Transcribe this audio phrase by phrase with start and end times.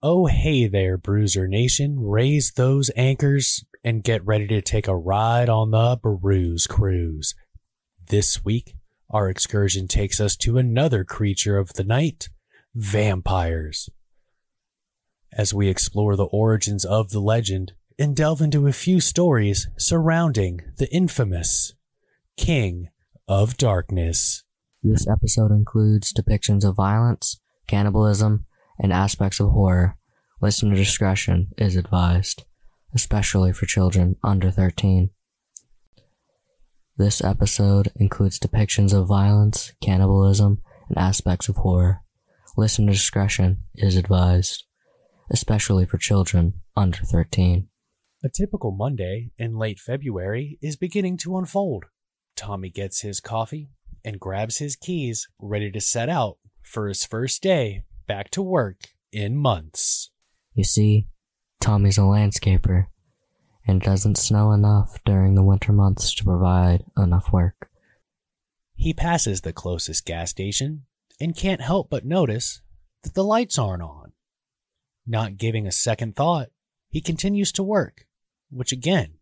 [0.00, 1.98] Oh, hey there, Bruiser Nation.
[1.98, 7.34] Raise those anchors and get ready to take a ride on the Bruise Cruise.
[8.06, 8.76] This week,
[9.10, 12.28] our excursion takes us to another creature of the night
[12.76, 13.90] vampires.
[15.32, 20.60] As we explore the origins of the legend and delve into a few stories surrounding
[20.76, 21.74] the infamous
[22.36, 22.90] King
[23.26, 24.44] of Darkness.
[24.80, 28.46] This episode includes depictions of violence, cannibalism,
[28.78, 29.96] and aspects of horror.
[30.40, 32.44] Listener discretion is advised,
[32.94, 35.10] especially for children under 13.
[36.96, 42.02] This episode includes depictions of violence, cannibalism, and aspects of horror.
[42.56, 44.64] Listener discretion is advised,
[45.30, 47.68] especially for children under 13.
[48.24, 51.84] A typical Monday in late February is beginning to unfold.
[52.34, 53.70] Tommy gets his coffee
[54.04, 58.88] and grabs his keys, ready to set out for his first day back to work
[59.12, 60.10] in months.
[60.54, 61.06] You see,
[61.60, 62.86] Tommy's a landscaper,
[63.68, 67.68] and doesn't snow enough during the winter months to provide enough work.
[68.74, 70.86] He passes the closest gas station
[71.20, 72.62] and can't help but notice
[73.02, 74.12] that the lights aren't on.
[75.06, 76.48] Not giving a second thought,
[76.88, 78.06] he continues to work,
[78.50, 79.14] which again,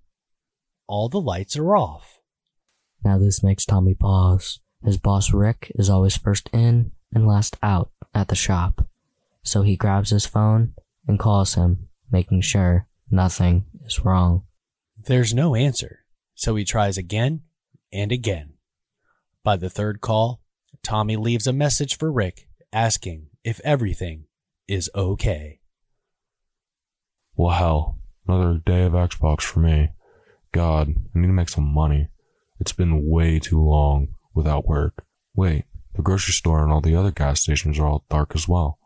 [0.86, 2.20] all the lights are off.
[3.04, 4.60] Now this makes Tommy pause.
[4.84, 8.86] His boss Rick is always first in and last out at the shop,
[9.42, 10.74] so he grabs his phone
[11.06, 14.44] and calls him, making sure nothing is wrong.
[14.98, 17.42] There's no answer, so he tries again
[17.92, 18.54] and again.
[19.44, 20.40] By the third call,
[20.82, 24.24] Tommy leaves a message for Rick asking if everything
[24.66, 25.60] is okay.
[27.36, 29.90] Well, hell, another day of Xbox for me.
[30.52, 32.08] God, I need to make some money.
[32.58, 35.04] It's been way too long without work.
[35.34, 35.64] Wait,
[35.96, 38.78] the grocery store and all the other gas stations are all dark as well.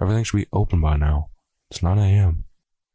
[0.00, 1.30] Everything should be open by now.
[1.70, 2.44] It's 9 a.m.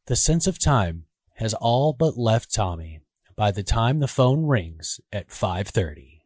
[0.07, 3.00] The sense of time has all but left Tommy
[3.35, 6.22] by the time the phone rings at 5:30.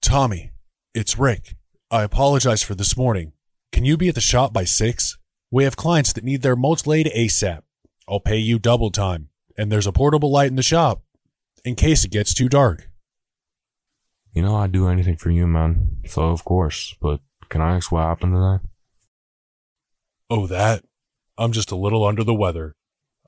[0.00, 0.52] Tommy,
[0.94, 1.56] it's Rick.
[1.90, 3.32] I apologize for this morning.
[3.70, 5.18] Can you be at the shop by 6?
[5.50, 7.62] We have clients that need their mulch laid ASAP.
[8.08, 11.02] I'll pay you double time, and there's a portable light in the shop
[11.64, 12.88] in case it gets too dark.
[14.32, 15.98] You know I'd do anything for you, man.
[16.06, 17.20] So of course, but
[17.50, 18.68] can I ask what happened today?
[20.30, 20.84] Oh, that?
[21.36, 22.74] I'm just a little under the weather.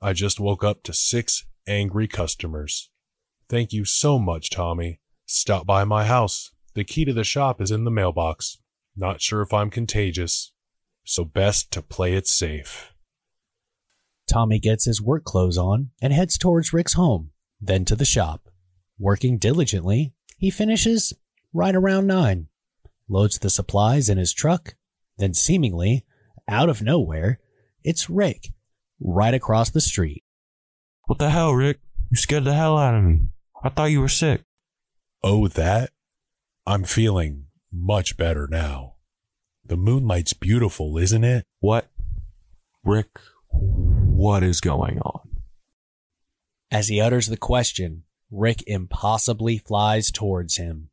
[0.01, 2.89] I just woke up to six angry customers.
[3.47, 4.99] Thank you so much, Tommy.
[5.27, 6.51] Stop by my house.
[6.73, 8.57] The key to the shop is in the mailbox.
[8.95, 10.51] Not sure if I'm contagious,
[11.03, 12.93] so best to play it safe.
[14.27, 17.29] Tommy gets his work clothes on and heads towards Rick's home,
[17.61, 18.49] then to the shop.
[18.97, 21.13] Working diligently, he finishes
[21.53, 22.47] right around nine,
[23.07, 24.75] loads the supplies in his truck,
[25.17, 26.05] then seemingly,
[26.47, 27.39] out of nowhere,
[27.83, 28.51] it's Rick,
[28.99, 30.23] right across the street.
[31.05, 31.79] What the hell, Rick?
[32.11, 33.19] You scared the hell out of me.
[33.63, 34.43] I thought you were sick.
[35.23, 35.91] Oh, that?
[36.67, 38.95] I'm feeling much better now.
[39.63, 41.45] The moonlight's beautiful, isn't it?
[41.59, 41.87] What?
[42.83, 43.19] Rick,
[43.49, 45.21] what is going on?
[46.71, 50.89] As he utters the question, Rick impossibly flies towards him,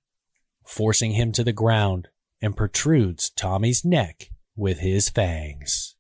[0.65, 2.09] forcing him to the ground
[2.41, 5.97] and protrudes Tommy's neck with his fangs.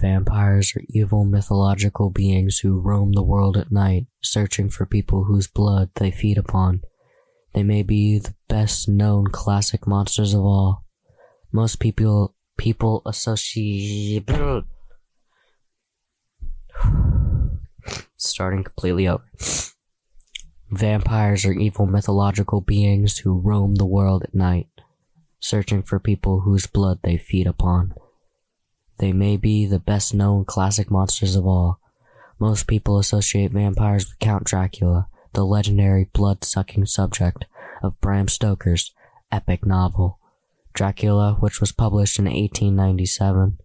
[0.00, 5.46] Vampires are evil mythological beings who roam the world at night, searching for people whose
[5.46, 6.82] blood they feed upon.
[7.52, 10.84] They may be the best known classic monsters of all.
[11.52, 14.28] Most people people associate
[18.16, 19.24] starting completely over.
[20.70, 24.68] Vampires are evil mythological beings who roam the world at night,
[25.40, 27.92] searching for people whose blood they feed upon.
[28.98, 31.80] They may be the best known classic monsters of all.
[32.38, 37.46] Most people associate vampires with Count Dracula, the legendary blood sucking subject
[37.82, 38.92] of Bram Stoker's
[39.32, 40.18] epic novel,
[40.72, 43.58] Dracula, which was published in 1897.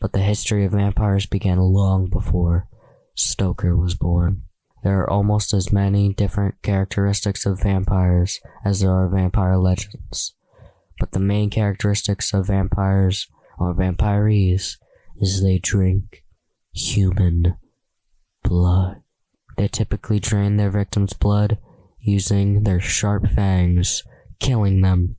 [0.00, 2.68] But the history of vampires began long before
[3.16, 4.42] Stoker was born.
[4.84, 10.34] There are almost as many different characteristics of vampires as there are vampire legends.
[11.00, 13.26] But the main characteristics of vampires
[13.58, 14.76] or vampirees
[15.16, 16.24] is they drink
[16.72, 17.56] human
[18.44, 19.02] blood.
[19.56, 21.58] They typically drain their victim's blood
[21.98, 24.04] using their sharp fangs,
[24.38, 25.16] killing them,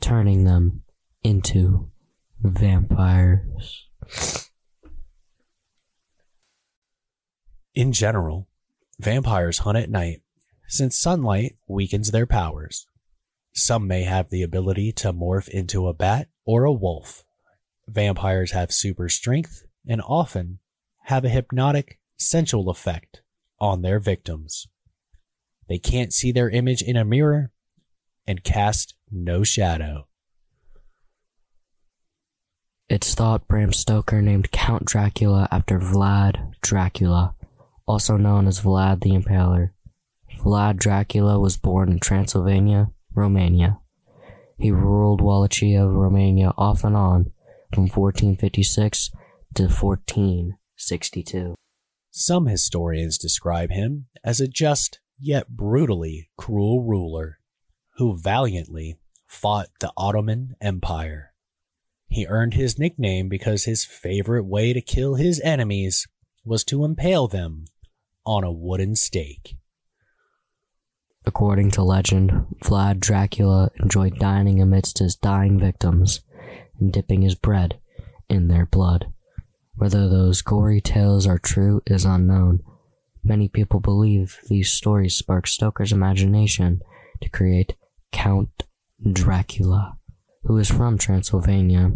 [0.00, 0.82] turning them
[1.22, 1.90] into
[2.40, 3.86] vampires.
[7.76, 8.48] In general,
[8.98, 10.22] vampires hunt at night
[10.66, 12.88] since sunlight weakens their powers.
[13.54, 17.24] Some may have the ability to morph into a bat or a wolf,
[17.88, 20.58] Vampires have super strength and often
[21.04, 23.22] have a hypnotic, sensual effect
[23.60, 24.66] on their victims.
[25.68, 27.52] They can't see their image in a mirror
[28.26, 30.08] and cast no shadow.
[32.88, 37.34] It's thought Bram Stoker named Count Dracula after Vlad Dracula,
[37.86, 39.70] also known as Vlad the Impaler.
[40.38, 43.78] Vlad Dracula was born in Transylvania, Romania.
[44.58, 47.32] He ruled Wallachia, of Romania off and on
[47.72, 49.10] from 1456
[49.54, 51.54] to 1462.
[52.10, 57.38] Some historians describe him as a just yet brutally cruel ruler
[57.96, 61.32] who valiantly fought the Ottoman Empire.
[62.08, 66.06] He earned his nickname because his favorite way to kill his enemies
[66.44, 67.64] was to impale them
[68.26, 69.56] on a wooden stake.
[71.24, 76.20] According to legend, Vlad Dracula enjoyed dining amidst his dying victims
[76.78, 77.80] and dipping his bread
[78.28, 79.12] in their blood.
[79.74, 82.60] Whether those gory tales are true is unknown.
[83.24, 86.80] Many people believe these stories sparked Stoker's imagination
[87.22, 87.74] to create
[88.12, 88.64] Count
[89.12, 89.98] Dracula,
[90.44, 91.92] who is from Transylvania,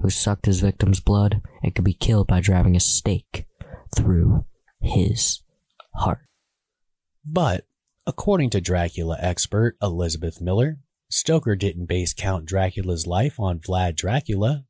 [0.00, 3.46] who sucked his victim's blood and could be killed by driving a stake
[3.94, 4.44] through
[4.80, 5.43] his
[5.94, 6.26] heart.
[7.24, 7.66] But,
[8.06, 10.78] according to Dracula expert Elizabeth Miller,
[11.10, 14.64] Stoker didn't base Count Dracula's life on Vlad Dracula.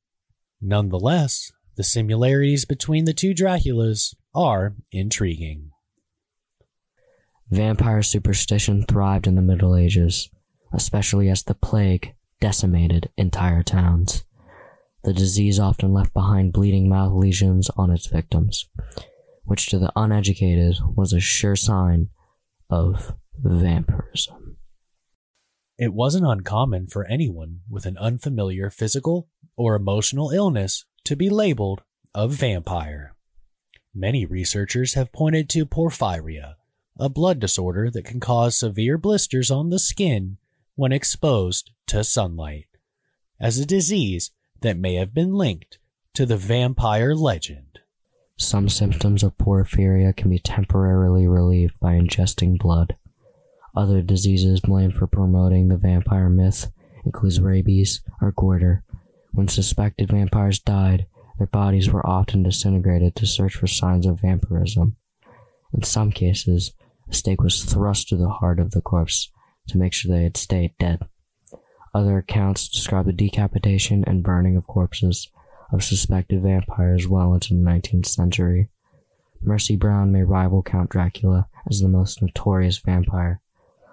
[0.60, 5.70] Nonetheless, the similarities between the two Draculas are intriguing.
[7.50, 10.30] Vampire superstition thrived in the Middle Ages,
[10.72, 14.24] especially as the plague decimated entire towns.
[15.04, 18.68] The disease often left behind bleeding mouth lesions on its victims,
[19.44, 22.08] which to the uneducated was a sure sign
[22.70, 24.56] of vampirism.
[25.78, 31.82] It wasn't uncommon for anyone with an unfamiliar physical or emotional illness to be labeled
[32.14, 33.16] a vampire.
[33.92, 36.54] Many researchers have pointed to porphyria,
[36.98, 40.38] a blood disorder that can cause severe blisters on the skin
[40.76, 42.66] when exposed to sunlight,
[43.40, 44.30] as a disease
[44.60, 45.78] that may have been linked
[46.14, 47.80] to the vampire legend.
[48.36, 52.96] Some symptoms of porphyria can be temporarily relieved by ingesting blood.
[53.76, 56.70] Other diseases blamed for promoting the vampire myth
[57.04, 58.84] includes rabies or goiter.
[59.32, 61.06] When suspected vampires died,
[61.38, 64.96] their bodies were often disintegrated to search for signs of vampirism.
[65.72, 66.72] In some cases,
[67.08, 69.30] a stake was thrust through the heart of the corpse
[69.68, 71.00] to make sure they had stayed dead.
[71.92, 75.28] Other accounts describe the decapitation and burning of corpses
[75.74, 78.68] of suspected vampires well into the 19th century.
[79.42, 83.40] Mercy Brown may rival Count Dracula as the most notorious vampire.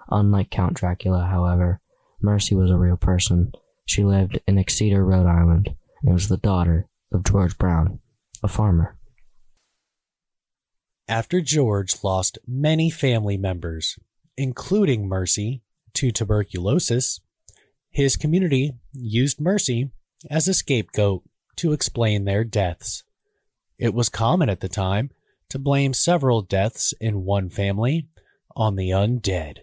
[0.08, 1.80] Unlike Count Dracula, however,
[2.20, 3.52] Mercy was a real person.
[3.84, 5.74] She lived in Exeter, Rhode Island,
[6.04, 7.98] and was the daughter of George Brown,
[8.44, 8.96] a farmer.
[11.08, 13.98] After George lost many family members,
[14.36, 15.62] including Mercy,
[15.94, 17.20] to tuberculosis,
[17.90, 19.90] his community used Mercy
[20.30, 21.24] as a scapegoat
[21.56, 23.04] to explain their deaths.
[23.78, 25.10] It was common at the time
[25.48, 28.08] to blame several deaths in one family
[28.56, 29.58] on the undead.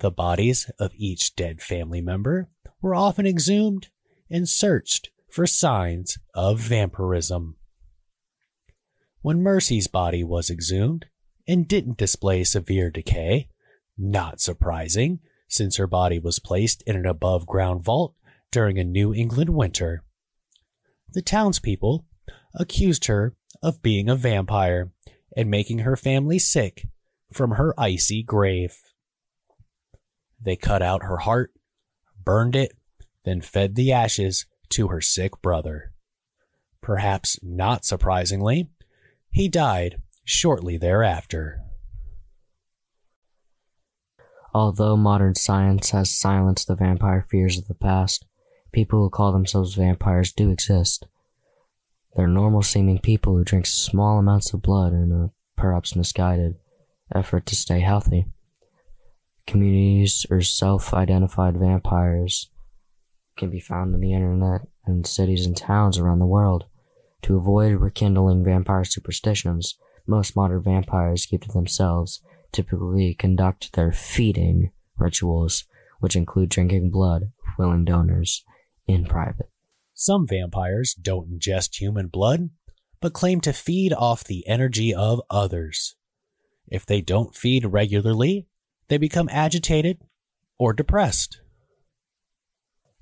[0.00, 2.48] The bodies of each dead family member
[2.80, 3.88] were often exhumed
[4.30, 7.56] and searched for signs of vampirism.
[9.22, 11.06] When Mercy's body was exhumed
[11.46, 13.48] and didn't display severe decay,
[13.96, 18.14] not surprising since her body was placed in an above ground vault
[18.50, 20.04] during a New England winter,
[21.12, 22.04] the townspeople
[22.54, 24.90] accused her of being a vampire
[25.36, 26.86] and making her family sick
[27.32, 28.76] from her icy grave.
[30.40, 31.52] They cut out her heart,
[32.24, 32.72] burned it,
[33.24, 35.92] then fed the ashes to her sick brother.
[36.80, 38.70] Perhaps not surprisingly,
[39.30, 41.60] he died shortly thereafter.
[44.54, 48.24] Although modern science has silenced the vampire fears of the past,
[48.72, 51.06] people who call themselves vampires do exist.
[52.16, 56.56] They're normal seeming people who drink small amounts of blood in a perhaps misguided
[57.14, 58.26] effort to stay healthy.
[59.46, 62.50] Communities or self identified vampires
[63.36, 66.64] can be found on the internet in cities and towns around the world.
[67.22, 72.20] To avoid rekindling vampire superstitions, most modern vampires keep to themselves,
[72.52, 75.64] typically conduct their feeding rituals,
[76.00, 78.44] which include drinking blood of willing donors
[78.88, 79.50] in private.
[79.94, 82.50] Some vampires don't ingest human blood,
[83.00, 85.94] but claim to feed off the energy of others.
[86.66, 88.46] If they don't feed regularly,
[88.88, 89.98] they become agitated
[90.58, 91.40] or depressed.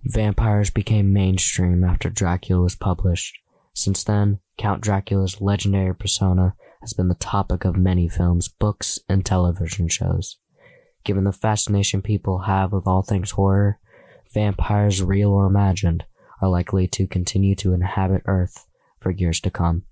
[0.05, 3.39] Vampires became mainstream after Dracula was published.
[3.75, 9.25] Since then, Count Dracula's legendary persona has been the topic of many films, books, and
[9.25, 10.39] television shows.
[11.05, 13.79] Given the fascination people have with all things horror,
[14.37, 16.05] vampires, real or imagined,
[16.43, 18.67] are likely to continue to inhabit Earth
[19.01, 19.85] for years to come.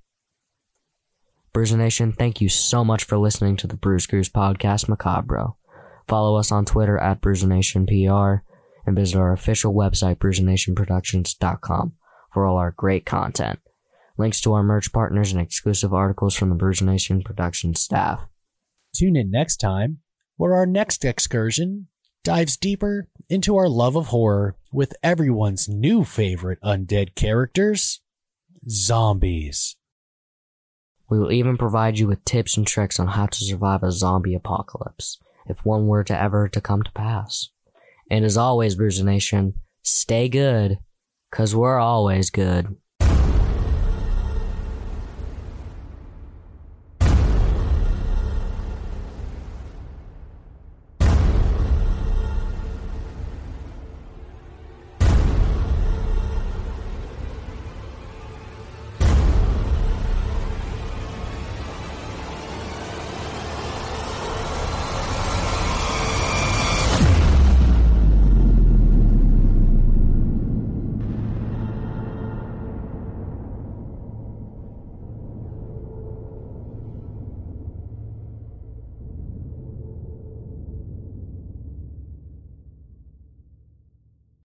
[1.54, 5.54] Bruiser Nation, thank you so much for listening to the Bruise Cruise podcast, Macabro.
[6.06, 8.44] Follow us on Twitter at Bruiser Nation PR
[8.86, 11.94] and visit our official website, bruisernationproductions.com,
[12.34, 13.60] for all our great content.
[14.18, 18.20] Links to our merch partners and exclusive articles from the Bruiser Nation production staff.
[18.94, 20.00] Tune in next time,
[20.36, 21.88] for our next excursion
[22.24, 28.00] dives deeper into our love of horror with everyone's new favorite undead characters
[28.68, 29.76] zombies.
[31.08, 34.34] We will even provide you with tips and tricks on how to survive a zombie
[34.34, 37.50] apocalypse, if one were to ever to come to pass.
[38.10, 40.78] And as always, Bruiser Nation, stay good,
[41.30, 42.76] cause we're always good.